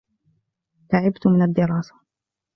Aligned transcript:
تعبتُ 0.89 1.27
من 1.27 1.41
الدراسة. 1.41 1.95